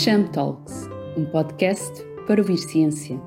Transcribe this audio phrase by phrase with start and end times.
[0.00, 3.20] Cham Talks, um podcast para ouvir ciência.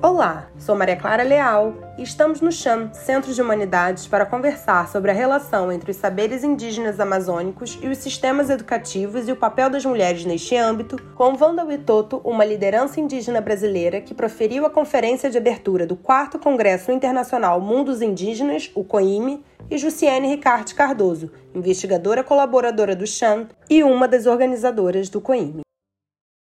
[0.00, 5.10] Olá, sou Maria Clara Leal e estamos no CHAM, Centro de Humanidades, para conversar sobre
[5.10, 9.84] a relação entre os saberes indígenas amazônicos e os sistemas educativos e o papel das
[9.84, 15.36] mulheres neste âmbito, com Wanda Witoto, uma liderança indígena brasileira que proferiu a conferência de
[15.36, 22.94] abertura do 4 Congresso Internacional Mundos Indígenas, o COIME, e Jussiene Ricarte Cardoso, investigadora colaboradora
[22.94, 25.67] do CHAM e uma das organizadoras do COIME.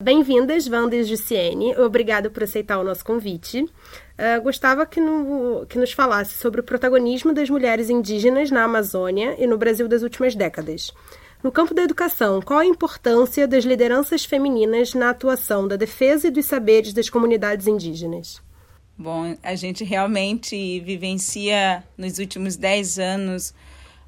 [0.02, 1.77] Bem-vindas, Wanda e Jussiene.
[1.77, 3.62] Obrigada por aceitar o nosso convite.
[3.62, 9.37] Uh, gostava que, no, que nos falasse sobre o protagonismo das mulheres indígenas na Amazônia
[9.38, 10.92] e no Brasil das últimas décadas.
[11.41, 16.33] No campo da educação, qual a importância das lideranças femininas na atuação da defesa e
[16.33, 18.42] dos saberes das comunidades indígenas?
[18.98, 23.55] Bom, a gente realmente vivencia nos últimos dez anos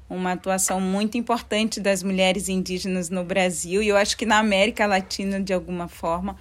[0.09, 4.85] uma atuação muito importante das mulheres indígenas no Brasil e eu acho que na América
[4.85, 6.35] Latina de alguma forma.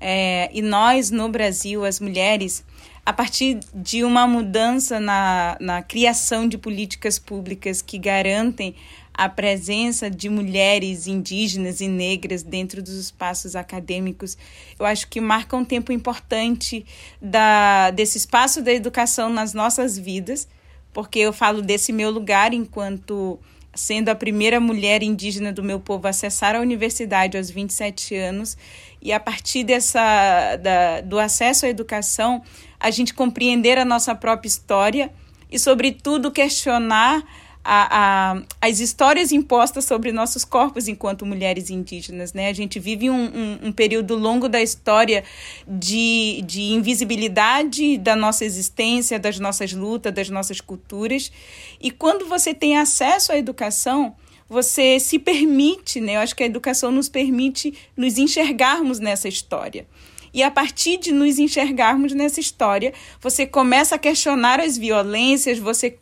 [0.00, 2.64] É, e nós no Brasil, as mulheres,
[3.04, 8.76] a partir de uma mudança na, na criação de políticas públicas que garantem
[9.12, 14.38] a presença de mulheres indígenas e negras dentro dos espaços acadêmicos,
[14.78, 16.86] eu acho que marca um tempo importante
[17.20, 20.46] da, desse espaço da educação nas nossas vidas
[20.92, 23.38] porque eu falo desse meu lugar enquanto
[23.74, 28.56] sendo a primeira mulher indígena do meu povo a acessar a universidade aos 27 anos.
[29.00, 32.42] E a partir dessa da, do acesso à educação
[32.80, 35.12] a gente compreender a nossa própria história
[35.50, 37.24] e sobretudo questionar
[37.70, 42.32] a, a, as histórias impostas sobre nossos corpos enquanto mulheres indígenas.
[42.32, 42.48] Né?
[42.48, 45.22] A gente vive um, um, um, período longo da história
[45.66, 51.30] de, de invisibilidade da nossa existência, das nossas lutas, das nossas culturas.
[51.78, 54.16] E quando você tem acesso à educação,
[54.48, 56.16] você se permite, né?
[56.16, 59.86] Eu acho que a educação nos permite nos enxergarmos nessa história.
[60.32, 65.98] E a partir de nos enxergarmos nessa história, você começa a questionar as violências, você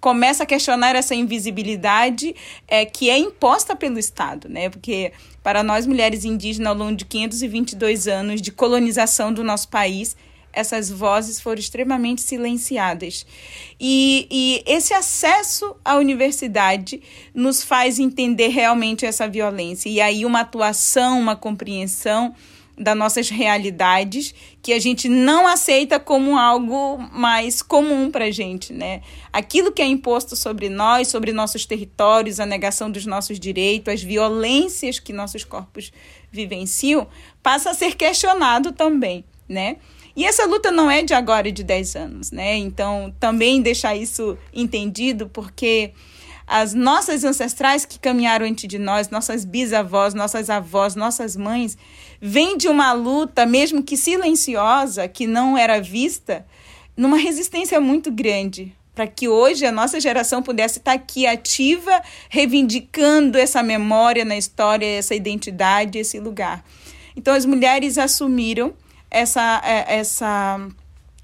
[0.00, 2.34] começa a questionar essa invisibilidade
[2.66, 4.68] é, que é imposta pelo Estado, né?
[4.68, 10.16] Porque para nós mulheres indígenas, ao longo de 522 anos de colonização do nosso país,
[10.52, 13.24] essas vozes foram extremamente silenciadas.
[13.78, 17.00] E, e, esse acesso à universidade
[17.34, 19.88] nos faz entender realmente essa violência.
[19.88, 22.34] E aí, uma atuação, uma compreensão
[22.80, 29.02] das nossas realidades que a gente não aceita como algo mais comum para gente, né?
[29.30, 34.02] Aquilo que é imposto sobre nós, sobre nossos territórios, a negação dos nossos direitos, as
[34.02, 35.92] violências que nossos corpos
[36.32, 37.06] vivenciam,
[37.42, 39.76] passa a ser questionado também, né?
[40.16, 42.56] E essa luta não é de agora e de 10 anos, né?
[42.56, 45.92] Então, também deixar isso entendido, porque
[46.50, 51.78] as nossas ancestrais que caminharam antes de nós, nossas bisavós, nossas avós, nossas mães,
[52.20, 56.44] vêm de uma luta, mesmo que silenciosa, que não era vista,
[56.96, 63.38] numa resistência muito grande para que hoje a nossa geração pudesse estar aqui ativa, reivindicando
[63.38, 66.64] essa memória na história, essa identidade, esse lugar.
[67.16, 68.74] Então as mulheres assumiram
[69.08, 70.68] essa, é, essa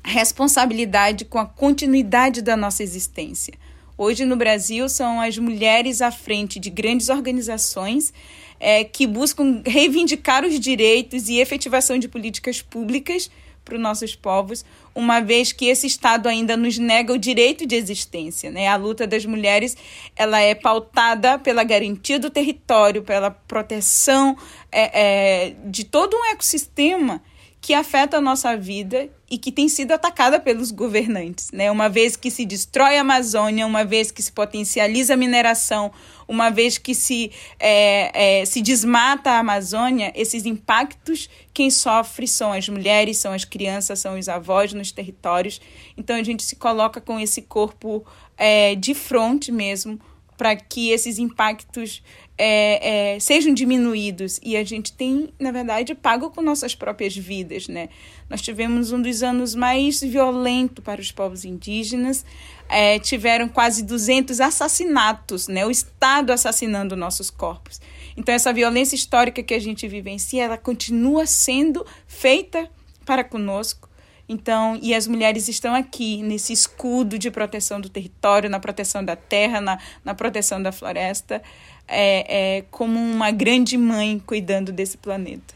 [0.04, 3.54] responsabilidade com a continuidade da nossa existência.
[3.98, 8.12] Hoje no Brasil são as mulheres à frente de grandes organizações
[8.60, 13.30] é, que buscam reivindicar os direitos e efetivação de políticas públicas
[13.64, 14.64] para os nossos povos,
[14.94, 18.50] uma vez que esse Estado ainda nos nega o direito de existência.
[18.50, 18.68] Né?
[18.68, 19.76] A luta das mulheres
[20.14, 24.36] ela é pautada pela garantia do território, pela proteção
[24.70, 25.00] é,
[25.48, 27.20] é, de todo um ecossistema
[27.66, 31.68] que afeta a nossa vida e que tem sido atacada pelos governantes, né?
[31.68, 35.90] Uma vez que se destrói a Amazônia, uma vez que se potencializa a mineração,
[36.28, 42.52] uma vez que se, é, é, se desmata a Amazônia, esses impactos quem sofre são
[42.52, 45.60] as mulheres, são as crianças, são os avós nos territórios.
[45.96, 49.98] Então a gente se coloca com esse corpo é, de frente mesmo
[50.36, 52.00] para que esses impactos
[52.38, 57.66] é, é, sejam diminuídos e a gente tem, na verdade, pago com nossas próprias vidas,
[57.68, 57.88] né?
[58.28, 62.24] Nós tivemos um dos anos mais violentos para os povos indígenas,
[62.68, 65.64] é, tiveram quase 200 assassinatos, né?
[65.64, 67.80] O Estado assassinando nossos corpos.
[68.16, 72.68] Então, essa violência histórica que a gente vivencia, ela continua sendo feita
[73.04, 73.85] para conosco.
[74.28, 79.14] Então, e as mulheres estão aqui nesse escudo de proteção do território, na proteção da
[79.14, 81.40] terra, na, na proteção da floresta
[81.88, 85.54] é, é como uma grande mãe cuidando desse planeta.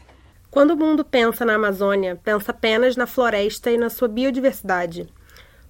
[0.49, 5.07] Quando o mundo pensa na Amazônia, pensa apenas na floresta e na sua biodiversidade.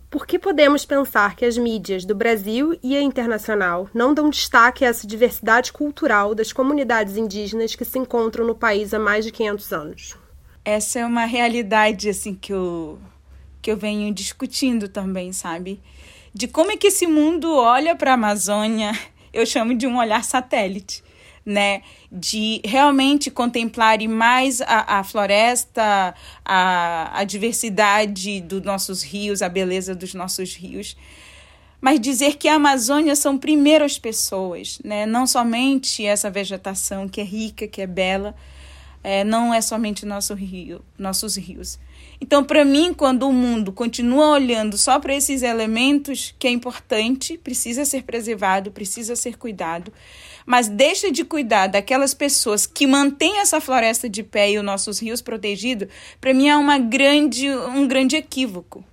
[0.09, 4.83] Por que podemos pensar que as mídias do Brasil e a internacional não dão destaque
[4.83, 9.31] a essa diversidade cultural das comunidades indígenas que se encontram no país há mais de
[9.31, 10.20] 500 anos?
[10.63, 12.99] Essa é uma realidade assim que eu
[13.61, 15.79] que eu venho discutindo também, sabe?
[16.33, 18.91] De como é que esse mundo olha para a Amazônia,
[19.31, 21.03] eu chamo de um olhar satélite
[21.45, 21.81] né,
[22.11, 26.13] de realmente contemplar mais a, a floresta,
[26.45, 30.95] a, a diversidade dos nossos rios, a beleza dos nossos rios
[31.81, 35.07] mas dizer que a Amazônia são primeiro as pessoas, né?
[35.07, 38.35] não somente essa vegetação que é rica, que é bela,
[39.03, 41.80] é, não é somente nosso rio, nossos rios.
[42.19, 47.38] Então, para mim, quando o mundo continua olhando só para esses elementos, que é importante,
[47.38, 49.92] precisa ser preservado, precisa ser cuidado,
[50.45, 55.00] mas deixa de cuidar daquelas pessoas que mantêm essa floresta de pé e os nossos
[55.00, 55.88] rios protegidos,
[56.19, 58.83] para mim é uma grande, um grande equívoco.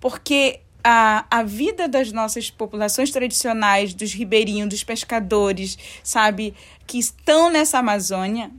[0.00, 6.54] Porque a, a vida das nossas populações tradicionais, dos ribeirinhos, dos pescadores, sabe,
[6.86, 8.50] que estão nessa Amazônia,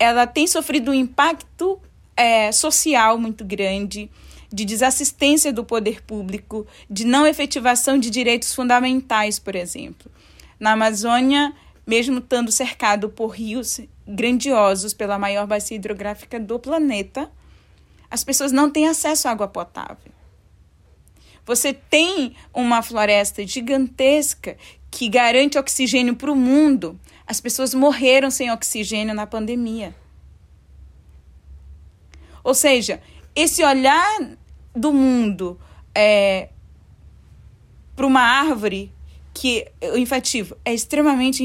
[0.00, 1.78] ela tem sofrido um impacto
[2.16, 4.10] é, social muito grande,
[4.52, 10.10] de desassistência do poder público, de não efetivação de direitos fundamentais, por exemplo.
[10.58, 11.54] Na Amazônia,
[11.86, 17.30] mesmo estando cercado por rios grandiosos pela maior bacia hidrográfica do planeta,
[18.10, 20.10] as pessoas não têm acesso à água potável.
[21.46, 24.56] Você tem uma floresta gigantesca
[24.90, 26.98] que garante oxigênio para o mundo.
[27.30, 29.94] As pessoas morreram sem oxigênio na pandemia.
[32.42, 33.00] Ou seja,
[33.36, 34.36] esse olhar
[34.74, 35.56] do mundo
[35.94, 36.48] é,
[37.94, 38.92] para uma árvore
[39.32, 41.44] que o infativo é extremamente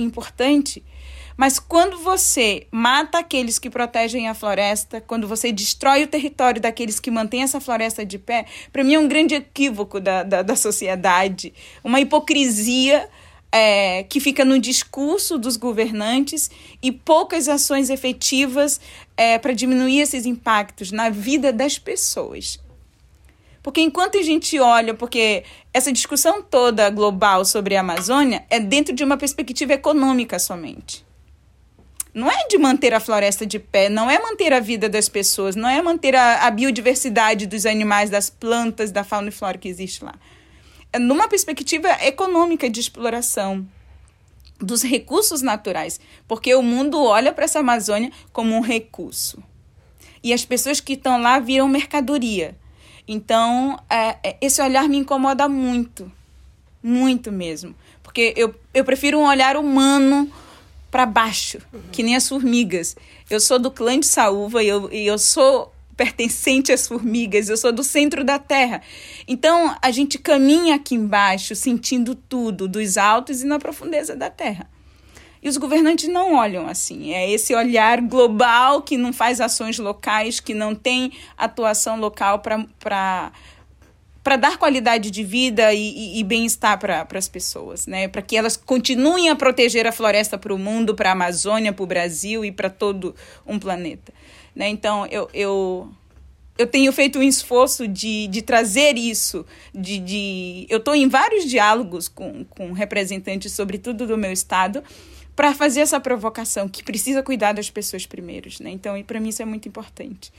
[0.00, 0.82] importante,
[1.36, 6.98] mas quando você mata aqueles que protegem a floresta, quando você destrói o território daqueles
[6.98, 10.56] que mantêm essa floresta de pé, para mim é um grande equívoco da, da, da
[10.56, 11.52] sociedade,
[11.84, 13.06] uma hipocrisia
[13.56, 16.50] é, que fica no discurso dos governantes
[16.82, 18.78] e poucas ações efetivas
[19.16, 22.60] é, para diminuir esses impactos na vida das pessoas.
[23.62, 25.42] Porque enquanto a gente olha, porque
[25.72, 31.04] essa discussão toda global sobre a Amazônia é dentro de uma perspectiva econômica somente.
[32.12, 35.56] Não é de manter a floresta de pé, não é manter a vida das pessoas,
[35.56, 39.68] não é manter a, a biodiversidade dos animais, das plantas, da fauna e flora que
[39.68, 40.14] existe lá
[40.98, 43.66] numa perspectiva econômica de exploração
[44.58, 49.42] dos recursos naturais, porque o mundo olha para essa Amazônia como um recurso.
[50.22, 52.56] E as pessoas que estão lá viram mercadoria.
[53.06, 56.10] Então, é, é, esse olhar me incomoda muito,
[56.82, 57.74] muito mesmo.
[58.02, 60.30] Porque eu, eu prefiro um olhar humano
[60.90, 61.80] para baixo, uhum.
[61.92, 62.96] que nem as formigas.
[63.28, 67.56] Eu sou do clã de Saúva e eu, e eu sou pertencente às formigas, eu
[67.56, 68.82] sou do centro da Terra.
[69.26, 74.68] Então, a gente caminha aqui embaixo, sentindo tudo, dos altos e na profundeza da Terra.
[75.42, 77.12] E os governantes não olham assim.
[77.12, 83.32] É esse olhar global que não faz ações locais, que não tem atuação local para
[84.26, 88.08] para dar qualidade de vida e, e, e bem-estar para as pessoas, né?
[88.08, 91.84] Para que elas continuem a proteger a floresta para o mundo, para a Amazônia, para
[91.84, 93.14] o Brasil e para todo
[93.46, 94.12] um planeta.
[94.56, 94.70] Né?
[94.70, 95.92] Então, eu, eu,
[96.56, 99.44] eu tenho feito um esforço de, de trazer isso.
[99.74, 104.82] De, de eu estou em vários diálogos com, com representantes, sobretudo do meu estado,
[105.36, 108.58] para fazer essa provocação, que precisa cuidar das pessoas primeiros.
[108.58, 108.70] Né?
[108.70, 110.32] Então, para mim, isso é muito importante.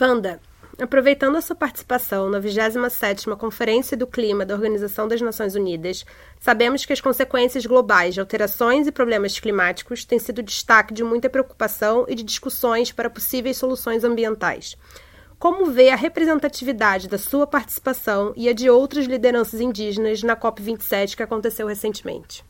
[0.00, 0.40] Wanda,
[0.80, 6.04] Aproveitando a sua participação na 27ª Conferência do Clima da Organização das Nações Unidas,
[6.40, 11.30] sabemos que as consequências globais de alterações e problemas climáticos têm sido destaque de muita
[11.30, 14.76] preocupação e de discussões para possíveis soluções ambientais.
[15.38, 21.14] Como vê a representatividade da sua participação e a de outras lideranças indígenas na COP27
[21.14, 22.44] que aconteceu recentemente?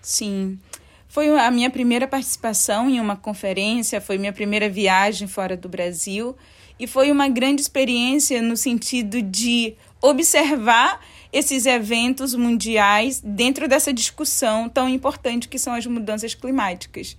[0.00, 0.58] Sim.
[1.06, 6.34] Foi a minha primeira participação em uma conferência, foi minha primeira viagem fora do Brasil
[6.78, 11.00] e foi uma grande experiência no sentido de observar
[11.32, 17.16] esses eventos mundiais dentro dessa discussão tão importante que são as mudanças climáticas.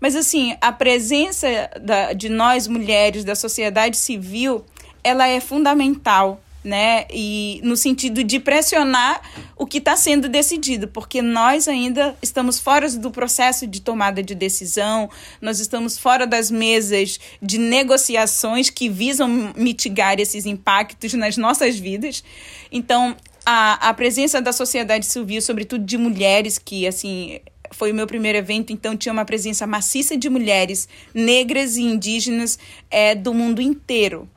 [0.00, 1.48] Mas, assim, a presença
[1.80, 4.64] da, de nós, mulheres, da sociedade civil,
[5.02, 7.06] ela é fundamental né?
[7.12, 9.20] E no sentido de pressionar
[9.56, 14.34] o que está sendo decidido, porque nós ainda estamos fora do processo de tomada de
[14.34, 15.08] decisão,
[15.40, 22.24] nós estamos fora das mesas de negociações que visam mitigar esses impactos nas nossas vidas.
[22.72, 28.06] Então, a, a presença da sociedade civil, sobretudo de mulheres, que assim foi o meu
[28.06, 32.58] primeiro evento, então tinha uma presença maciça de mulheres negras e indígenas
[32.90, 34.28] é, do mundo inteiro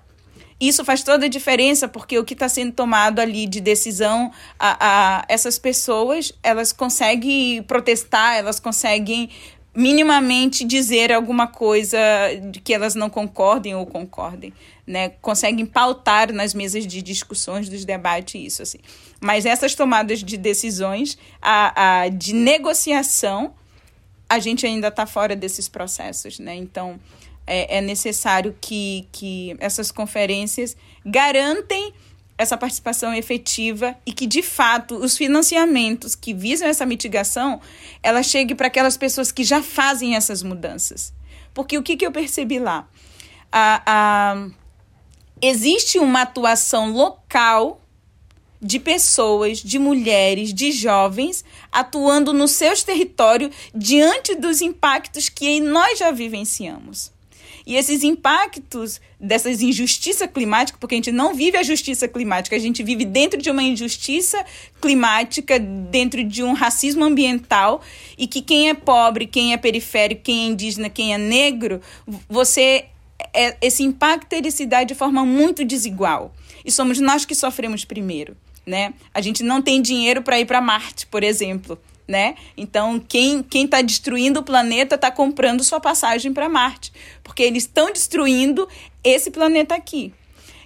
[0.62, 4.78] isso faz toda a diferença, porque o que está sendo tomado ali de decisão, a,
[5.20, 9.30] a, essas pessoas, elas conseguem protestar, elas conseguem
[9.74, 11.98] minimamente dizer alguma coisa
[12.52, 14.54] de que elas não concordem ou concordem,
[14.86, 15.10] né?
[15.22, 18.80] Conseguem pautar nas mesas de discussões, dos debates, isso assim.
[19.20, 23.54] Mas essas tomadas de decisões, a, a de negociação,
[24.30, 26.54] a gente ainda está fora desses processos, né?
[26.54, 27.00] Então,
[27.46, 31.94] é, é necessário que, que essas conferências garantem
[32.38, 37.62] essa participação efetiva e que, de fato, os financiamentos que visam essa mitigação,
[38.02, 41.14] ela chegue para aquelas pessoas que já fazem essas mudanças.
[41.54, 42.88] Porque o que, que eu percebi lá?
[43.52, 44.48] A, a,
[45.42, 47.80] existe uma atuação local
[48.62, 56.00] de pessoas, de mulheres, de jovens, atuando nos seus territórios diante dos impactos que nós
[56.00, 57.12] já vivenciamos.
[57.72, 62.60] E esses impactos dessas injustiça climática, porque a gente não vive a justiça climática, a
[62.60, 64.44] gente vive dentro de uma injustiça
[64.82, 67.82] climática, dentro de um racismo ambiental,
[68.18, 71.80] e que quem é pobre, quem é periférico, quem é indígena, quem é negro,
[72.28, 72.88] você
[73.34, 76.36] é, esse impacto ele se dá de forma muito desigual.
[76.66, 78.36] E somos nós que sofremos primeiro,
[78.66, 78.94] né?
[79.14, 81.80] A gente não tem dinheiro para ir para Marte, por exemplo
[82.12, 82.36] né?
[82.58, 86.92] Então, quem quem está destruindo o planeta está comprando sua passagem para Marte,
[87.24, 88.68] porque eles estão destruindo
[89.04, 90.14] esse planeta aqui.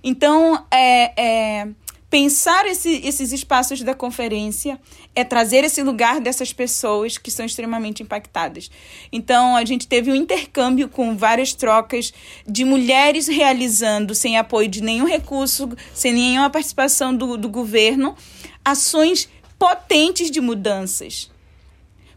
[0.03, 1.67] Então, é, é
[2.09, 4.79] pensar esse, esses espaços da conferência
[5.13, 8.71] é trazer esse lugar dessas pessoas que são extremamente impactadas.
[9.11, 12.13] Então, a gente teve um intercâmbio com várias trocas
[12.47, 18.15] de mulheres realizando, sem apoio de nenhum recurso, sem nenhuma participação do, do governo,
[18.63, 21.29] ações potentes de mudanças.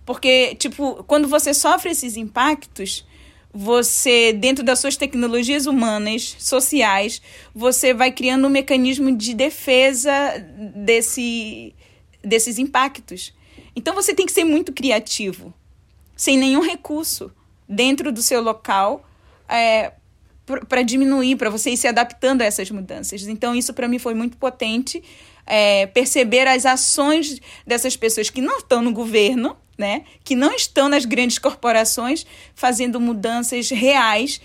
[0.09, 3.07] Porque, tipo, quando você sofre esses impactos,
[3.53, 7.21] você, dentro das suas tecnologias humanas, sociais,
[7.55, 10.11] você vai criando um mecanismo de defesa
[10.75, 11.75] desse,
[12.25, 13.35] desses impactos.
[13.77, 15.53] Então você tem que ser muito criativo,
[16.17, 17.31] sem nenhum recurso,
[17.69, 19.07] dentro do seu local,
[19.47, 19.93] é,
[20.67, 23.27] para diminuir, para você ir se adaptando a essas mudanças.
[23.27, 25.03] Então, isso para mim foi muito potente.
[25.50, 30.88] É, perceber as ações dessas pessoas que não estão no governo, né, que não estão
[30.88, 34.40] nas grandes corporações fazendo mudanças reais,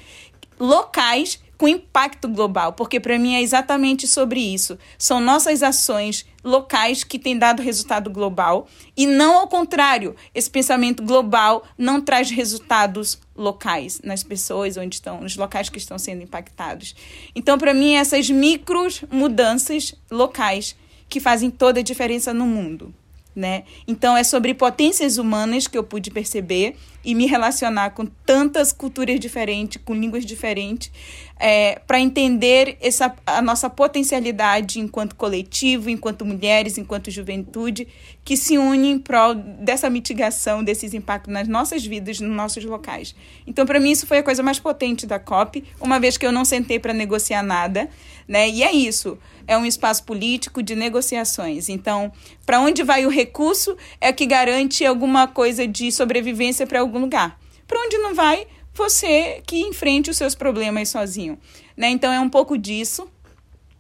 [0.60, 4.78] locais, com impacto global, porque para mim é exatamente sobre isso.
[4.98, 8.68] São nossas ações locais que têm dado resultado global
[8.98, 10.14] e não ao contrário.
[10.36, 15.98] Esse pensamento global não traz resultados locais nas pessoas onde estão, nos locais que estão
[15.98, 16.96] sendo impactados.
[17.34, 20.76] Então, para mim, essas micros mudanças locais
[21.10, 22.94] que fazem toda a diferença no mundo
[23.36, 23.64] né?
[23.88, 29.20] Então é sobre potências humanas que eu pude perceber e me relacionar com tantas culturas
[29.20, 30.92] diferentes, com línguas diferentes,
[31.40, 37.88] é, para entender essa, a nossa potencialidade enquanto coletivo, enquanto mulheres, enquanto juventude,
[38.24, 43.14] que se unem em prol dessa mitigação desses impactos nas nossas vidas, nos nossos locais.
[43.46, 46.32] Então, para mim, isso foi a coisa mais potente da COP, uma vez que eu
[46.32, 47.90] não sentei para negociar nada,
[48.28, 48.50] né?
[48.50, 49.18] E é isso
[49.48, 51.70] é um espaço político de negociações.
[51.70, 52.12] Então,
[52.46, 57.40] para onde vai o recurso é que garante alguma coisa de sobrevivência para algum lugar.
[57.68, 61.38] Para onde não vai, você que enfrente os seus problemas sozinho.
[61.76, 61.90] Né?
[61.90, 63.08] Então, é um pouco disso.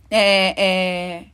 [0.10, 1.25] É, é,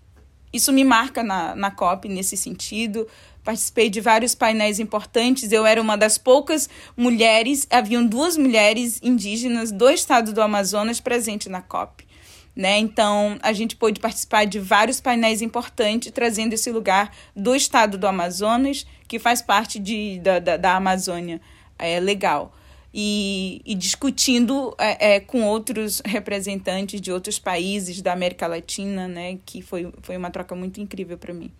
[0.51, 3.07] isso me marca na, na COP nesse sentido.
[3.43, 5.51] Participei de vários painéis importantes.
[5.51, 11.47] Eu era uma das poucas mulheres, haviam duas mulheres indígenas do estado do Amazonas presentes
[11.47, 12.07] na COP.
[12.55, 12.77] Né?
[12.77, 18.05] Então, a gente pôde participar de vários painéis importantes, trazendo esse lugar do estado do
[18.05, 21.39] Amazonas, que faz parte de, da, da, da Amazônia
[21.79, 22.53] é, legal.
[22.93, 29.37] E, e discutindo é, é, com outros representantes de outros países da América Latina, né?
[29.45, 31.51] que foi, foi uma troca muito incrível para mim.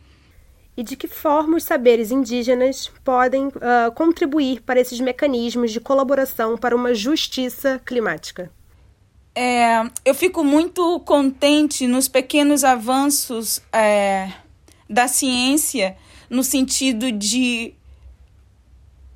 [0.75, 6.57] E de que forma os saberes indígenas podem uh, contribuir para esses mecanismos de colaboração
[6.57, 8.49] para uma justiça climática?
[9.35, 14.31] É, eu fico muito contente nos pequenos avanços é,
[14.89, 15.95] da ciência,
[16.29, 17.73] no sentido de.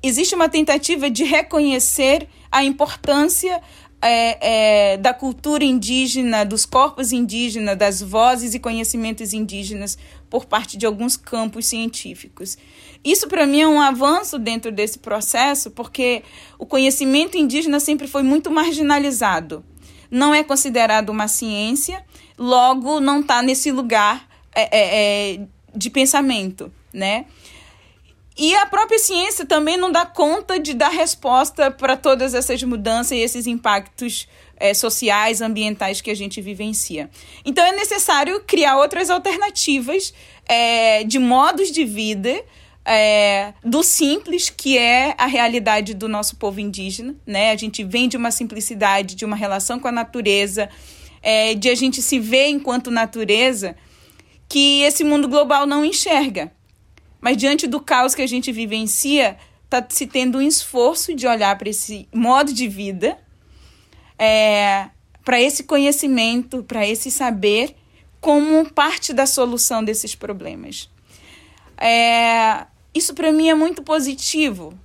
[0.06, 3.60] Existe uma tentativa de reconhecer a importância
[4.02, 9.96] é, é, da cultura indígena, dos corpos indígenas, das vozes e conhecimentos indígenas
[10.28, 12.58] por parte de alguns campos científicos.
[13.02, 16.22] Isso, para mim, é um avanço dentro desse processo, porque
[16.58, 19.64] o conhecimento indígena sempre foi muito marginalizado
[20.10, 22.04] não é considerado uma ciência,
[22.38, 25.40] logo não está nesse lugar é, é, é,
[25.74, 27.26] de pensamento, né?
[28.36, 33.12] E a própria ciência também não dá conta de dar resposta para todas essas mudanças
[33.12, 34.26] e esses impactos
[34.56, 37.08] é, sociais, ambientais que a gente vivencia.
[37.44, 40.12] Então é necessário criar outras alternativas
[40.46, 42.42] é, de modos de vida.
[42.86, 47.50] É, do simples, que é a realidade do nosso povo indígena, né?
[47.50, 50.68] A gente vem de uma simplicidade, de uma relação com a natureza,
[51.58, 53.74] de a gente se ver enquanto natureza,
[54.46, 56.52] que esse mundo global não enxerga.
[57.24, 61.56] Mas diante do caos que a gente vivencia, está se tendo um esforço de olhar
[61.56, 63.16] para esse modo de vida,
[64.18, 64.90] é,
[65.24, 67.74] para esse conhecimento, para esse saber,
[68.20, 70.90] como parte da solução desses problemas.
[71.78, 74.78] É, isso para mim é muito positivo,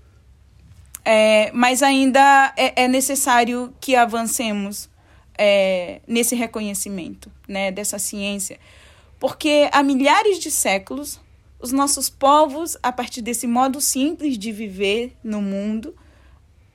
[1.03, 4.89] é, mas ainda é, é, necessário que avancemos
[5.37, 8.57] é, nesse reconhecimento né, dessa ciência,
[9.19, 11.19] porque há milhares de séculos
[11.59, 15.95] os nossos povos, a partir desse modo simples de viver no mundo,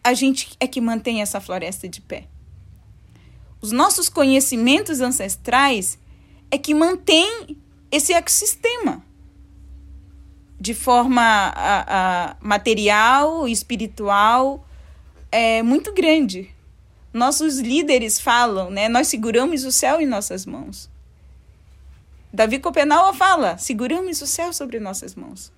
[0.02, 2.28] a gente é que mantém essa floresta de pé.
[3.60, 5.98] Os nossos conhecimentos ancestrais
[6.50, 7.56] é que mantém
[7.90, 9.02] esse ecossistema
[10.64, 14.66] de forma a, a material, espiritual,
[15.30, 16.50] é muito grande.
[17.12, 18.88] Nossos líderes falam, né?
[18.88, 20.88] Nós seguramos o céu em nossas mãos.
[22.34, 25.52] Davi Copenau fala: seguramos o céu sobre nossas mãos.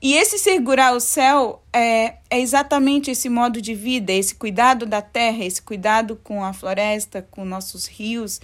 [0.00, 5.02] E esse segurar o céu é, é exatamente esse modo de vida, esse cuidado da
[5.02, 8.40] terra, esse cuidado com a floresta, com nossos rios,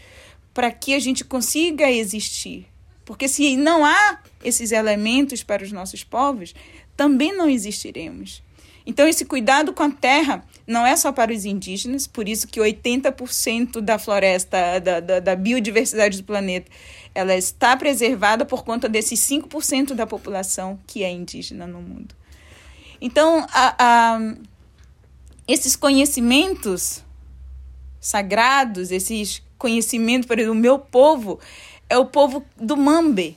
[0.53, 2.67] para que a gente consiga existir.
[3.05, 6.55] Porque se não há esses elementos para os nossos povos,
[6.99, 8.43] também não existiremos.
[8.85, 12.59] Então, esse cuidado com a terra não é só para os indígenas, por isso que
[12.59, 16.69] 80% da floresta, da, da, da, biodiversidade do planeta,
[17.15, 22.17] ela está preservada por conta desses 5% da população que é indígena no mundo.
[23.01, 24.35] Então, a, a,
[25.47, 27.05] esses conhecimentos
[28.01, 31.39] sagrados, esses conhecimentos, por exemplo, o meu povo
[31.89, 33.37] é o povo do Mambe.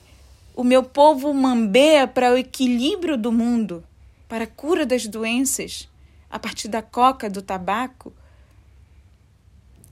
[0.56, 3.84] O meu povo mambeia para o equilíbrio do mundo
[4.32, 5.90] para a cura das doenças
[6.30, 8.14] a partir da coca, do tabaco.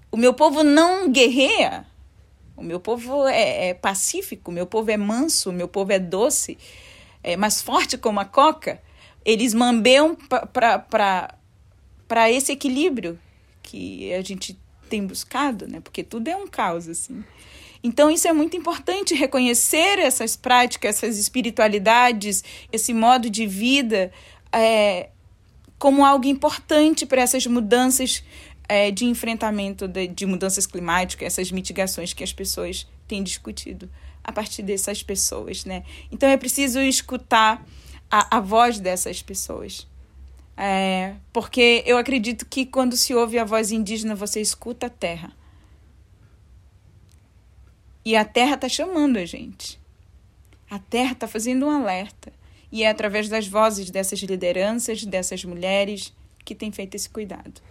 [0.10, 1.86] O meu povo não guerreia.
[2.56, 6.00] O meu povo é, é pacífico, o meu povo é manso, o meu povo é
[6.00, 6.58] doce,
[7.22, 8.82] é mais forte como a coca.
[9.26, 10.18] Eles mambeiam
[10.54, 13.20] para esse equilíbrio
[13.62, 14.58] que a gente
[14.90, 15.82] tem buscado, né?
[15.82, 17.24] Porque tudo é um caos, assim.
[17.84, 24.12] Então, isso é muito importante, reconhecer essas práticas, essas espiritualidades, esse modo de vida
[24.52, 25.10] é,
[25.78, 28.24] como algo importante para essas mudanças
[28.68, 33.90] é, de enfrentamento de, de mudanças climáticas, essas mitigações que as pessoas têm discutido
[34.24, 35.64] a partir dessas pessoas.
[35.64, 35.84] Né?
[36.12, 37.66] Então, é preciso escutar
[38.12, 39.88] a, a voz dessas pessoas.
[40.58, 45.32] É, porque eu acredito que quando se ouve a voz indígena, você escuta a terra.
[48.04, 49.80] E a terra está chamando a gente.
[50.70, 52.32] A terra está fazendo um alerta.
[52.72, 56.14] E é através das vozes dessas lideranças, dessas mulheres,
[56.46, 57.62] que tem feito esse cuidado.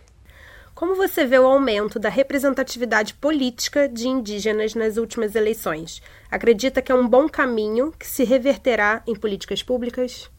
[0.75, 6.01] Como você vê o aumento da representatividade política de indígenas nas últimas eleições?
[6.31, 10.31] Acredita que é um bom caminho que se reverterá em políticas públicas?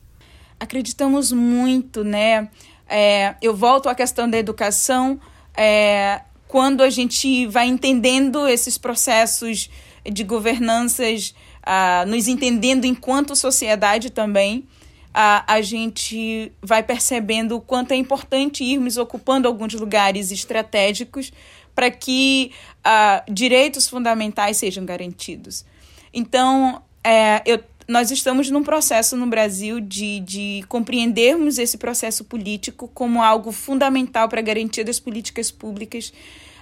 [0.57, 2.49] Acreditamos muito, né?
[2.87, 5.19] É, eu volto à questão da educação.
[5.53, 9.69] É, quando a gente vai entendendo esses processos
[10.03, 14.67] de governanças, uh, nos entendendo enquanto sociedade também,
[15.09, 21.31] uh, a gente vai percebendo o quanto é importante irmos ocupando alguns lugares estratégicos
[21.75, 25.63] para que uh, direitos fundamentais sejam garantidos.
[26.11, 27.59] Então, é, eu,
[27.89, 34.29] nós estamos num processo no Brasil de, de compreendermos esse processo político como algo fundamental
[34.29, 36.13] para a garantia das políticas públicas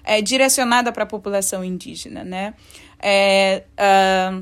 [0.06, 2.54] é, direcionada para a população indígena, né?
[2.98, 4.42] É, uh,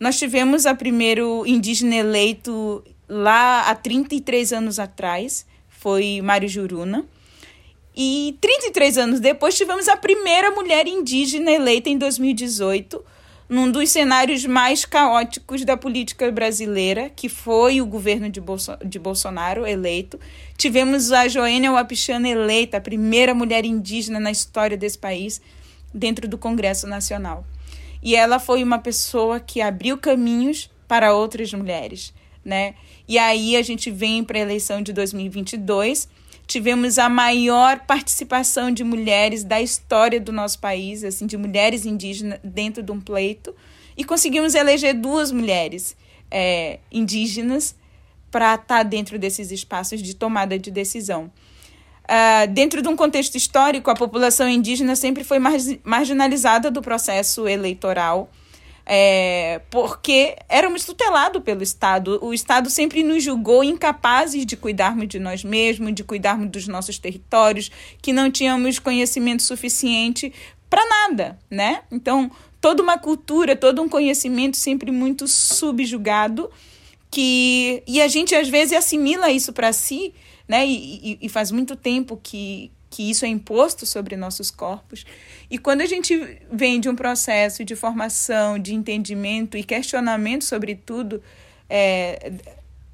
[0.00, 7.04] nós tivemos a primeiro indígena eleito lá há 33 anos atrás, foi Mário Juruna.
[7.94, 13.04] E 33 anos depois tivemos a primeira mulher indígena eleita em 2018,
[13.48, 18.98] num dos cenários mais caóticos da política brasileira, que foi o governo de, Bolso de
[18.98, 20.18] Bolsonaro eleito.
[20.56, 25.40] Tivemos a Joênia Wapichana eleita, a primeira mulher indígena na história desse país,
[25.92, 27.44] dentro do Congresso Nacional.
[28.02, 32.12] E ela foi uma pessoa que abriu caminhos para outras mulheres,
[32.44, 32.74] né?
[33.06, 36.08] E aí a gente vem para a eleição de 2022
[36.52, 42.38] tivemos a maior participação de mulheres da história do nosso país, assim, de mulheres indígenas
[42.44, 43.54] dentro de um pleito,
[43.96, 45.96] e conseguimos eleger duas mulheres
[46.30, 47.74] é, indígenas
[48.30, 51.32] para estar tá dentro desses espaços de tomada de decisão.
[52.04, 55.38] Uh, dentro de um contexto histórico, a população indígena sempre foi
[55.82, 58.30] marginalizada do processo eleitoral,
[58.84, 62.18] é, porque éramos tutelados pelo Estado.
[62.22, 66.98] O Estado sempre nos julgou incapazes de cuidarmos de nós mesmos, de cuidarmos dos nossos
[66.98, 70.32] territórios, que não tínhamos conhecimento suficiente
[70.68, 71.82] para nada, né?
[71.90, 76.50] Então, toda uma cultura, todo um conhecimento sempre muito subjugado,
[77.10, 80.14] que e a gente às vezes assimila isso para si
[80.52, 80.66] né?
[80.66, 85.06] E, e, e faz muito tempo que, que isso é imposto sobre nossos corpos.
[85.50, 90.74] E quando a gente vem de um processo de formação, de entendimento e questionamento sobre
[90.74, 91.22] tudo,
[91.70, 92.32] é,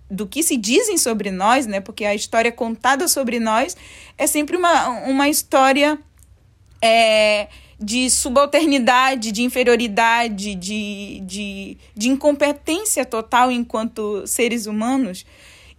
[0.09, 1.81] do que se dizem sobre nós, né?
[1.81, 3.77] Porque a história contada sobre nós
[4.17, 5.99] é sempre uma, uma história
[6.81, 7.49] é,
[7.81, 15.27] de subalternidade, de inferioridade, de, de, de incompetência total enquanto seres humanos.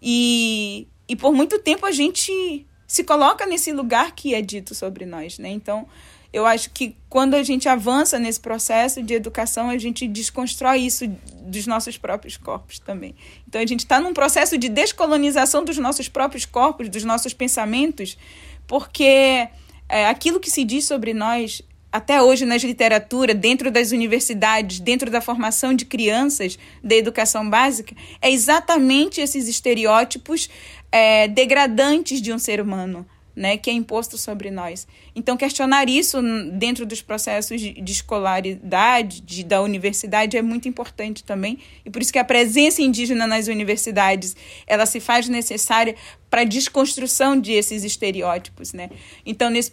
[0.01, 5.05] E, e por muito tempo a gente se coloca nesse lugar que é dito sobre
[5.05, 5.47] nós, né?
[5.47, 5.87] Então,
[6.33, 11.05] eu acho que quando a gente avança nesse processo de educação, a gente desconstrói isso
[11.43, 13.13] dos nossos próprios corpos também.
[13.47, 18.17] Então, a gente está num processo de descolonização dos nossos próprios corpos, dos nossos pensamentos,
[18.65, 19.47] porque
[19.87, 25.09] é, aquilo que se diz sobre nós até hoje nas literaturas, dentro das universidades, dentro
[25.09, 30.49] da formação de crianças, da educação básica, é exatamente esses estereótipos
[30.91, 34.85] é, degradantes de um ser humano, né, que é imposto sobre nós.
[35.15, 36.17] Então, questionar isso
[36.53, 42.01] dentro dos processos de, de escolaridade de, da universidade é muito importante também, e por
[42.01, 44.35] isso que a presença indígena nas universidades
[44.67, 45.95] ela se faz necessária
[46.29, 48.73] para a desconstrução desses estereótipos.
[48.73, 48.89] Né?
[49.25, 49.71] Então, nesse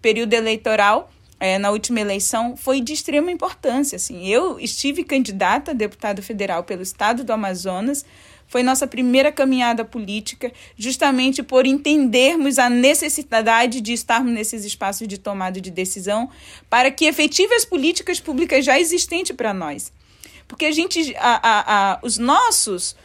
[0.00, 3.96] período eleitoral, é, na última eleição foi de extrema importância.
[3.96, 4.26] Assim.
[4.26, 8.04] Eu estive candidata a deputado federal pelo estado do Amazonas,
[8.48, 15.18] foi nossa primeira caminhada política, justamente por entendermos a necessidade de estarmos nesses espaços de
[15.18, 16.28] tomada de decisão
[16.68, 19.92] para que efetive as políticas públicas já existentes para nós.
[20.48, 22.96] Porque a gente, a, a, a, os nossos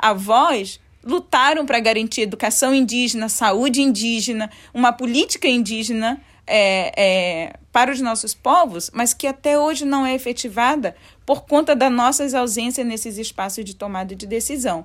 [0.00, 8.00] avós lutaram para garantir educação indígena, saúde indígena, uma política indígena é, é, para os
[8.00, 13.18] nossos povos, mas que até hoje não é efetivada por conta das nossas ausências nesses
[13.18, 14.84] espaços de tomada de decisão.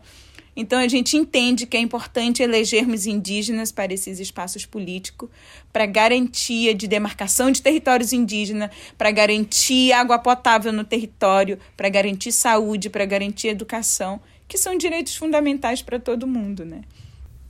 [0.59, 5.29] Então, a gente entende que é importante elegermos indígenas para esses espaços políticos,
[5.71, 12.31] para garantia de demarcação de territórios indígenas, para garantir água potável no território, para garantir
[12.31, 16.81] saúde, para garantir educação, que são direitos fundamentais para todo mundo, né?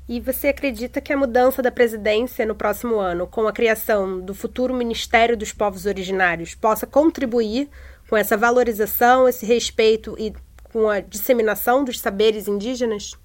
[0.10, 4.34] E você acredita que a mudança da presidência no próximo ano, com a criação do
[4.34, 7.70] futuro Ministério dos Povos Originários, possa contribuir
[8.10, 10.34] com essa valorização, esse respeito e
[10.72, 13.16] com a disseminação dos saberes indígenas?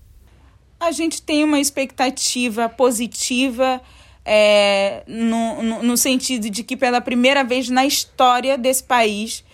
[0.80, 3.80] A gente tem uma expectativa positiva
[4.24, 9.44] é, no, no, no, sentido de que, pela primeira vez na história desse país,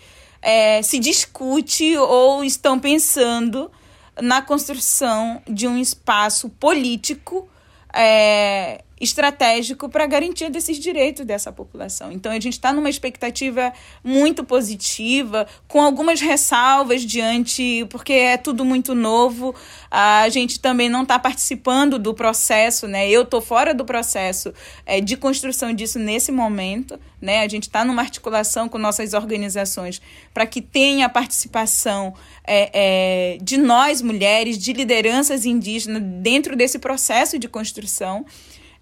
[0.41, 3.71] é, se discute ou estão pensando
[4.21, 7.49] na construção de um espaço político
[7.93, 12.11] é, estratégico para a garantia desses direitos dessa população.
[12.11, 18.65] Então, a gente está numa expectativa muito positiva, com algumas ressalvas diante, porque é tudo
[18.65, 19.55] muito novo,
[19.91, 23.09] a gente também não está participando do processo, né?
[23.09, 24.53] Eu estou fora do processo
[24.85, 27.41] é, de construção disso nesse momento, né?
[27.41, 30.01] A gente está numa articulação com nossas organizações
[30.35, 37.39] para que tenha participação é, é, de nós, mulheres, de lideranças indígenas dentro desse processo
[37.39, 38.25] de construção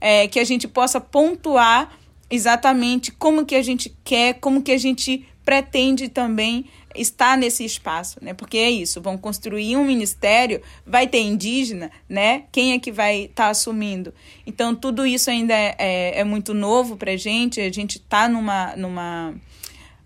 [0.01, 1.97] é, que a gente possa pontuar
[2.31, 8.19] exatamente como que a gente quer, como que a gente pretende também estar nesse espaço,
[8.23, 8.35] né?
[8.35, 12.45] Porque é isso, vão construir um ministério, vai ter indígena, né?
[12.51, 14.13] Quem é que vai estar tá assumindo?
[14.47, 18.29] Então, tudo isso ainda é, é, é muito novo para a gente, a gente está
[18.29, 19.35] numa, numa,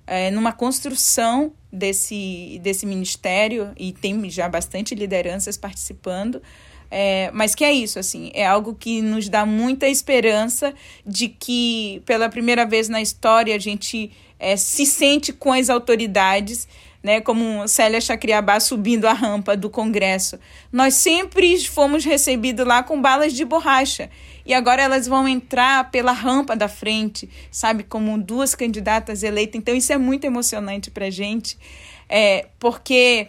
[0.06, 6.42] é, numa construção desse, desse ministério e tem já bastante lideranças participando,
[6.90, 10.74] é, mas que é isso, assim, é algo que nos dá muita esperança
[11.06, 16.66] de que, pela primeira vez na história, a gente é, se sente com as autoridades,
[17.02, 20.38] né, como Célia Chacriabá subindo a rampa do Congresso.
[20.72, 24.10] Nós sempre fomos recebidos lá com balas de borracha.
[24.44, 29.56] E agora elas vão entrar pela rampa da frente, sabe, como duas candidatas eleitas.
[29.56, 31.56] Então, isso é muito emocionante para a gente,
[32.08, 33.28] é, porque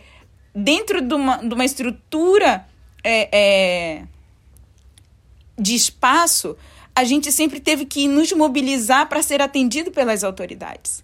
[0.53, 2.65] dentro de uma, de uma estrutura
[3.03, 4.03] é, é,
[5.57, 6.57] de espaço,
[6.95, 11.03] a gente sempre teve que nos mobilizar para ser atendido pelas autoridades.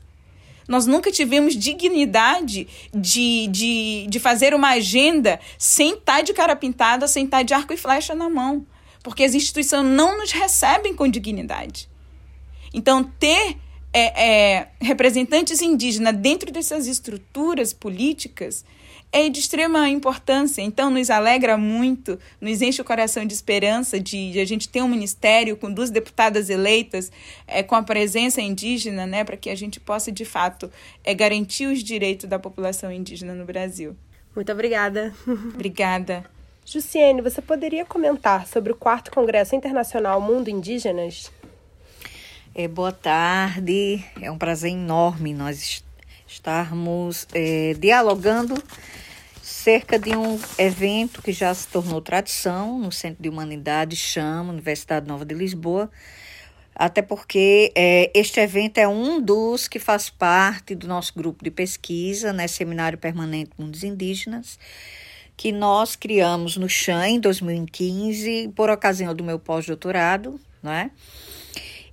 [0.67, 7.07] Nós nunca tivemos dignidade de, de, de fazer uma agenda sem estar de cara pintada,
[7.07, 8.65] sem estar de arco e flecha na mão.
[9.01, 11.88] Porque as instituições não nos recebem com dignidade.
[12.73, 13.57] Então, ter
[13.93, 18.65] é, é, representantes indígenas dentro dessas estruturas políticas
[19.12, 20.62] é de extrema importância.
[20.62, 24.82] Então, nos alegra muito, nos enche o coração de esperança de, de a gente ter
[24.82, 27.12] um ministério com duas deputadas eleitas,
[27.48, 30.72] é, com a presença indígena, né, para que a gente possa, de fato,
[31.04, 33.96] é, garantir os direitos da população indígena no Brasil.
[34.36, 35.13] Muito obrigada.
[35.26, 36.24] Obrigada.
[36.63, 41.32] Jussiene, você poderia comentar sobre o quarto Congresso Internacional Mundo Indígenas?
[42.54, 45.84] É, boa tarde, é um prazer enorme nós
[46.28, 48.56] estarmos é, dialogando
[49.42, 55.08] cerca de um evento que já se tornou tradição no Centro de Humanidade, chama Universidade
[55.08, 55.90] Nova de Lisboa,
[56.76, 61.50] até porque é, este evento é um dos que faz parte do nosso grupo de
[61.50, 64.60] pesquisa, né, Seminário Permanente Mundos Indígenas,
[65.36, 70.92] que nós criamos no CHAM em 2015, por ocasião do meu pós-doutorado, né?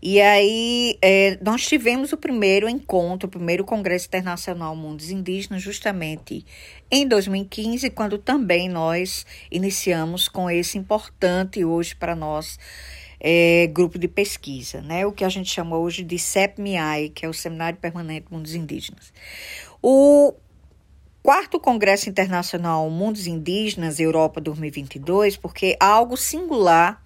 [0.07, 6.45] E aí é, nós tivemos o primeiro encontro, o primeiro Congresso Internacional Mundos Indígenas, justamente
[6.91, 12.59] em 2015, quando também nós iniciamos com esse importante hoje para nós
[13.19, 15.07] é, grupo de pesquisa, né?
[15.07, 19.11] O que a gente chama hoje de CEPMI, que é o Seminário Permanente Mundos Indígenas.
[19.81, 20.35] O
[21.23, 27.03] quarto Congresso Internacional Mundos Indígenas Europa 2022, porque algo singular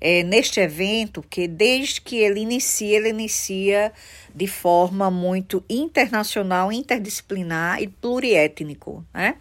[0.00, 3.92] é, neste evento que desde que ele inicia, ele inicia
[4.34, 9.36] de forma muito internacional, interdisciplinar e pluriétnico, né?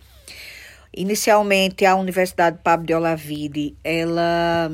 [0.96, 4.70] Inicialmente, a Universidade Pablo de Olavide, ela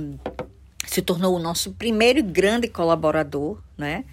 [0.85, 4.03] se tornou o nosso primeiro grande colaborador, né?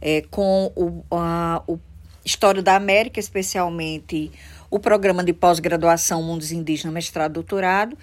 [0.00, 1.78] É, com o, a, o
[2.24, 4.32] História da América, especialmente
[4.68, 7.96] o programa de pós-graduação Mundos Indígenas, mestrado, doutorado,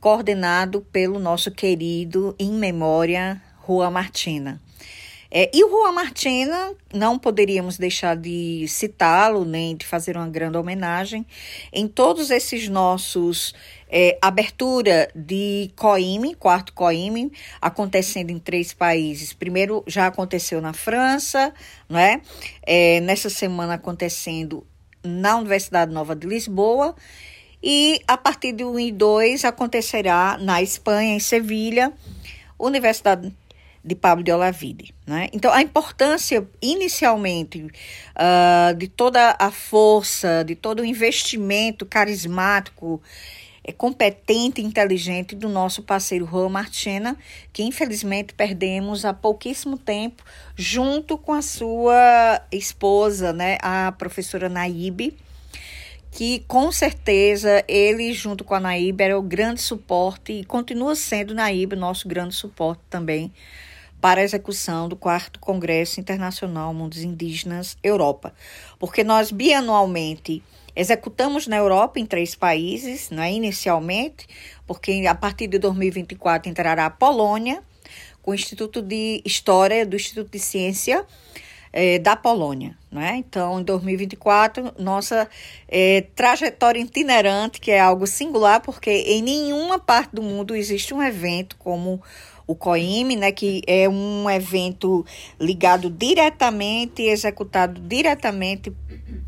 [0.00, 4.60] coordenado pelo nosso querido, em memória, Rua Martina.
[5.30, 10.56] É, e o Rua Martina, não poderíamos deixar de citá-lo, nem de fazer uma grande
[10.56, 11.26] homenagem,
[11.72, 13.52] em todos esses nossos
[13.88, 19.32] é, abertura de COIME, quarto COIME, acontecendo em três países.
[19.32, 21.52] Primeiro já aconteceu na França,
[21.88, 22.20] não é?
[22.62, 24.66] é nessa semana acontecendo
[25.02, 26.94] na Universidade Nova de Lisboa
[27.68, 31.92] e a partir de 1 e 2 acontecerá na Espanha, em Sevilha,
[32.56, 33.34] Universidade
[33.84, 34.94] de Pablo de Olavide.
[35.04, 35.28] Né?
[35.32, 43.02] Então, a importância, inicialmente, uh, de toda a força, de todo o investimento carismático,
[43.64, 47.16] é, competente e inteligente do nosso parceiro Juan Martina,
[47.52, 50.22] que infelizmente perdemos há pouquíssimo tempo,
[50.54, 55.16] junto com a sua esposa, né, a professora Naíbe,
[56.16, 61.34] que com certeza ele, junto com a Naíba, era o grande suporte e continua sendo
[61.34, 63.30] Naíba nosso grande suporte também
[64.00, 68.32] para a execução do quarto Congresso Internacional Mundos Indígenas Europa.
[68.78, 70.42] Porque nós bianualmente
[70.74, 74.26] executamos na Europa em três países, né, inicialmente,
[74.66, 77.62] porque a partir de 2024 entrará a Polônia,
[78.22, 81.04] com o Instituto de História do Instituto de Ciência
[81.76, 82.74] é, da Polônia.
[82.90, 83.16] Né?
[83.18, 85.28] Então, em 2024, nossa
[85.68, 91.02] é, trajetória itinerante, que é algo singular, porque em nenhuma parte do mundo existe um
[91.02, 92.00] evento como
[92.46, 95.04] o COIME, né, que é um evento
[95.38, 98.72] ligado diretamente, executado diretamente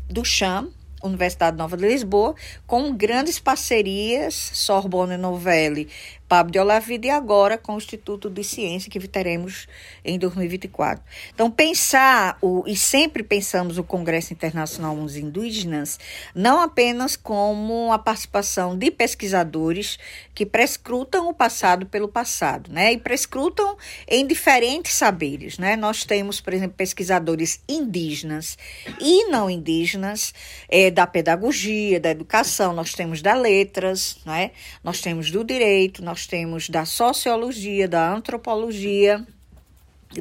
[0.09, 0.69] do CHAM,
[1.03, 2.33] Universidade Nova de Lisboa,
[2.65, 5.87] com grandes parcerias, Sorbonne Novelli,
[6.29, 9.67] Pablo de Olavide e agora com o Instituto de Ciência que teremos
[10.05, 11.03] em 2024.
[11.33, 15.99] Então, pensar, o, e sempre pensamos o Congresso Internacional dos Indígenas,
[16.35, 19.97] não apenas como a participação de pesquisadores
[20.35, 22.93] que prescrutam o passado pelo passado, né?
[22.93, 23.75] E prescrutam
[24.07, 25.75] em diferentes saberes, né?
[25.75, 28.55] Nós temos, por exemplo, pesquisadores indígenas
[28.99, 30.33] e não indígenas,
[30.69, 34.51] é, da pedagogia, da educação, nós temos da letras, né?
[34.83, 39.25] Nós temos do direito, nós nós temos da sociologia, da antropologia,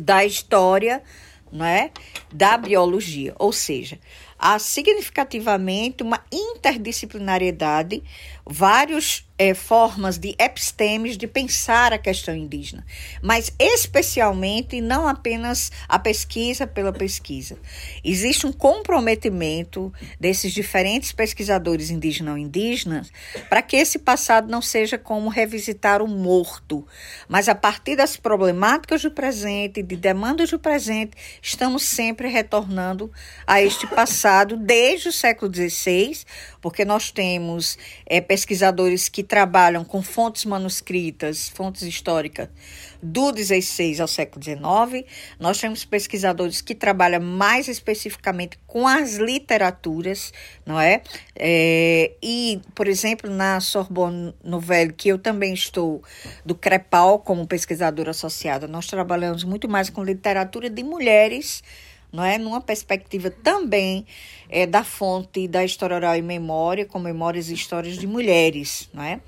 [0.01, 1.03] da história,
[1.51, 1.91] não é?
[2.33, 3.99] da biologia, ou seja,
[4.39, 8.01] há significativamente uma interdisciplinariedade,
[8.49, 12.85] vários é, formas de epistemes de pensar a questão indígena,
[13.23, 17.57] mas especialmente não apenas a pesquisa pela pesquisa.
[18.03, 23.13] Existe um comprometimento desses diferentes pesquisadores indígenas ou indígenas
[23.49, 26.87] para que esse passado não seja como revisitar o morto,
[27.29, 33.13] mas a partir das problemáticas do presente, de demandas do presente, estamos sempre retornando
[33.47, 36.25] a este passado desde o século XVI,
[36.61, 42.49] porque nós temos é, pesquisadores que trabalham com fontes manuscritas, fontes históricas
[43.03, 45.07] do 16 ao século XIX.
[45.39, 50.33] Nós temos pesquisadores que trabalham mais especificamente com as literaturas,
[50.67, 51.03] não é?
[51.37, 56.03] é e, por exemplo, na Sorbonne Nouvelle, que eu também estou
[56.45, 61.63] do CREPAL como pesquisadora associada, nós trabalhamos muito mais com literatura de mulheres
[62.13, 62.39] não é?
[62.39, 64.07] Numa perspectiva também
[64.49, 69.03] é, da fonte da história oral e memória, com memórias e histórias de mulheres, não
[69.03, 69.21] é?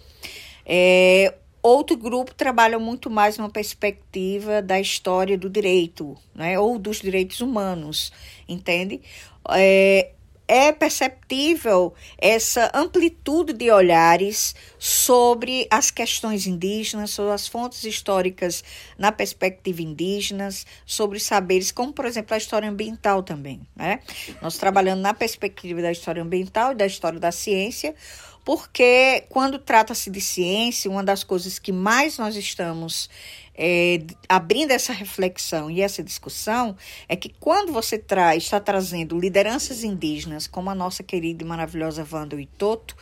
[0.64, 6.58] é outro grupo trabalha muito mais numa perspectiva da história do direito, né?
[6.58, 8.12] Ou dos direitos humanos,
[8.48, 9.00] entende?
[9.50, 10.10] É,
[10.50, 18.64] é perceptível essa amplitude de olhares sobre as questões indígenas, sobre as fontes históricas
[18.98, 23.60] na perspectiva indígenas, sobre saberes, como, por exemplo, a história ambiental também.
[23.76, 24.00] Né?
[24.42, 27.94] Nós trabalhando na perspectiva da história ambiental e da história da ciência,
[28.44, 33.08] porque quando trata-se de ciência, uma das coisas que mais nós estamos
[33.54, 36.76] é, abrindo essa reflexão e essa discussão
[37.08, 42.06] é que quando você traz, está trazendo lideranças indígenas, como a nossa querida e maravilhosa
[42.10, 42.96] Wanda Itoto,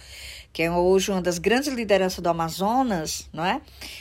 [0.53, 3.61] que é hoje uma das grandes lideranças do Amazonas, não é?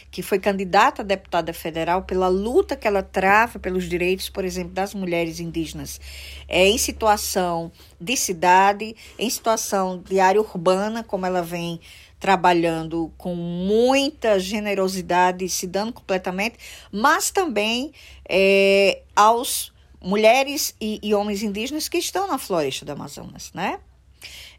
[0.10, 4.73] que foi candidata a deputada federal pela luta que ela trava pelos direitos, por exemplo,
[4.73, 5.99] das mulheres indígenas
[6.47, 11.79] é, em situação de cidade, em situação de área urbana, como ela vem
[12.19, 16.58] trabalhando com muita generosidade, se dando completamente,
[16.91, 17.91] mas também
[18.27, 23.80] é, aos mulheres e, e, homens indígenas que estão na floresta do Amazonas, né?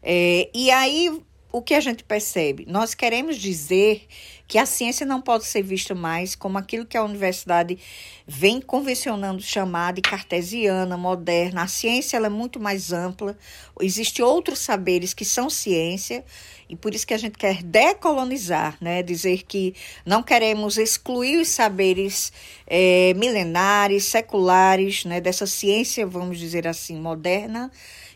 [0.01, 2.65] É, e aí o que a gente percebe?
[2.67, 4.07] Nós queremos dizer
[4.47, 7.77] que a ciência não pode ser vista mais como aquilo que a universidade
[8.27, 11.63] vem convencionando chamar de cartesiana, moderna.
[11.63, 13.37] A ciência ela é muito mais ampla,
[13.81, 16.23] existem outros saberes que são ciência,
[16.69, 19.01] e por isso que a gente quer decolonizar, né?
[19.01, 19.73] dizer que
[20.05, 22.31] não queremos excluir os saberes
[22.67, 25.19] é, milenares, seculares, né?
[25.19, 27.71] dessa ciência, vamos dizer assim, moderna,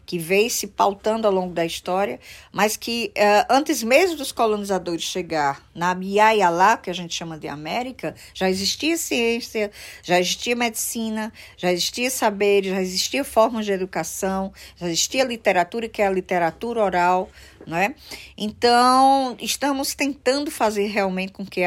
[0.05, 2.19] que veio se pautando ao longo da história,
[2.51, 7.47] mas que uh, antes mesmo dos colonizadores chegar na Miayalá, que a gente chama de
[7.47, 14.51] América, já existia ciência, já existia medicina, já existia saber, já existia formas de educação,
[14.75, 17.29] já existia literatura, que é a literatura oral,
[17.71, 17.95] é?
[18.38, 21.62] Então, estamos tentando fazer realmente com que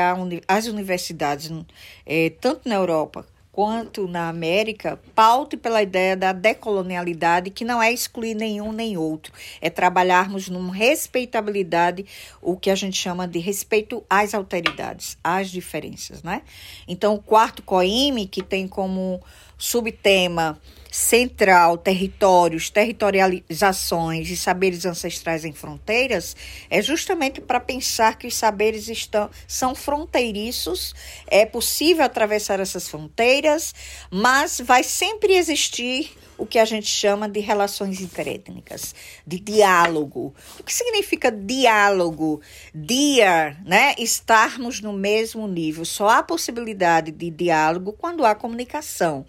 [0.47, 1.51] as universidades,
[2.05, 7.91] eh, tanto na Europa quanto na América, paute pela ideia da decolonialidade, que não é
[7.91, 9.33] excluir nenhum nem outro,
[9.63, 12.05] é trabalharmos numa respeitabilidade,
[12.43, 16.43] o que a gente chama de respeito às alteridades, às diferenças, né?
[16.87, 19.23] Então, o quarto COIME, que tem como
[19.57, 20.61] subtema
[20.97, 26.35] central, territórios, territorializações e saberes ancestrais em fronteiras,
[26.71, 30.95] é justamente para pensar que os saberes estão, são fronteiriços,
[31.27, 33.75] é possível atravessar essas fronteiras,
[34.11, 38.95] mas vai sempre existir o que a gente chama de relações interétnicas,
[39.27, 40.35] de diálogo.
[40.59, 42.41] O que significa diálogo?
[42.75, 43.95] Dia, né?
[43.99, 45.85] Estarmos no mesmo nível.
[45.85, 49.27] Só há possibilidade de diálogo quando há comunicação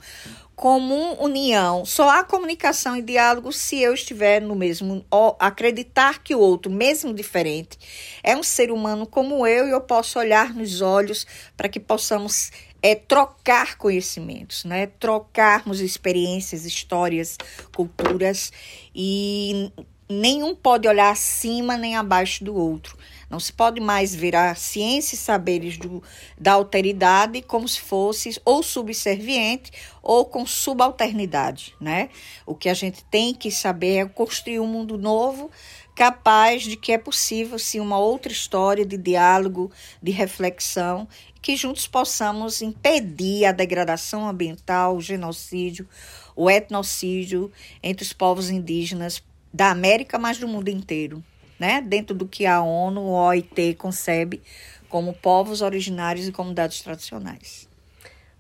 [0.58, 1.86] comum união.
[1.86, 5.06] Só há comunicação e diálogo se eu estiver no mesmo,
[5.39, 7.78] acreditar que o outro, mesmo diferente,
[8.24, 12.52] é um ser humano como eu e eu posso olhar nos olhos para que possamos
[12.82, 14.88] é, trocar conhecimentos, né?
[15.00, 17.38] Trocarmos experiências, histórias,
[17.76, 18.52] culturas
[18.96, 19.72] e
[20.10, 22.98] nenhum pode olhar acima nem abaixo do outro.
[23.30, 26.02] Não se pode mais ver a ciência e saberes do,
[26.40, 32.10] da alteridade como se fosse ou subserviente ou com subalternidade, né?
[32.46, 35.52] O que a gente tem que saber é construir um mundo novo
[35.94, 41.08] capaz de que é possível sim uma outra história de diálogo, de reflexão,
[41.42, 45.90] que juntos possamos impedir a degradação ambiental, o genocídio,
[46.36, 51.24] o etnocídio entre os povos indígenas da América, mas do mundo inteiro
[51.60, 51.82] né?
[51.82, 54.41] Dentro do que a ONU, o OIT concebe
[54.89, 57.67] como povos originários e comunidades tradicionais.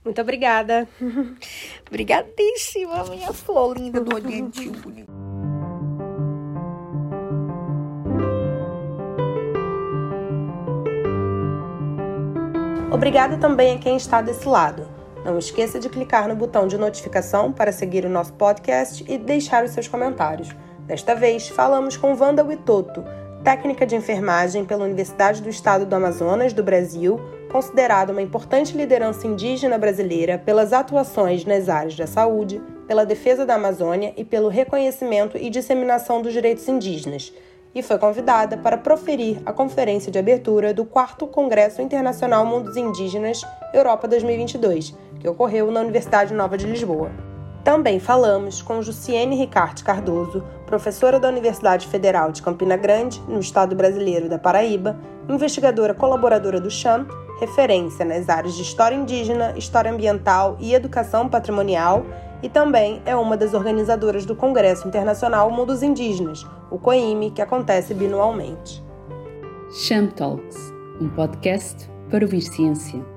[0.03, 0.87] Muito obrigada.
[1.87, 4.71] Obrigadíssima, minha flor linda do Oriente.
[12.89, 14.87] Obrigada também a quem está desse lado.
[15.25, 19.65] Não esqueça de clicar no botão de notificação para seguir o nosso podcast e deixar
[19.65, 20.55] os seus comentários.
[20.87, 23.03] Desta vez, falamos com Wanda Witoto,
[23.43, 27.19] técnica de enfermagem pela Universidade do Estado do Amazonas, do Brasil,
[27.51, 33.55] considerada uma importante liderança indígena brasileira pelas atuações nas áreas da saúde, pela defesa da
[33.55, 37.33] Amazônia e pelo reconhecimento e disseminação dos direitos indígenas,
[37.75, 43.45] e foi convidada para proferir a conferência de abertura do 4 Congresso Internacional Mundos Indígenas
[43.73, 47.26] Europa 2022, que ocorreu na Universidade Nova de Lisboa.
[47.67, 53.75] Também falamos com Jussiene Ricarte Cardoso, professora da Universidade Federal de Campina Grande, no estado
[53.75, 54.97] brasileiro da Paraíba,
[55.27, 57.05] investigadora colaboradora do CHAM,
[57.41, 62.05] referência nas áreas de história indígena, história ambiental e educação patrimonial,
[62.41, 67.93] e também é uma das organizadoras do Congresso Internacional Mundos Indígenas, o COIME, que acontece
[67.93, 68.81] binualmente.
[69.71, 73.16] Cham Talks, um podcast para ouvir ciência.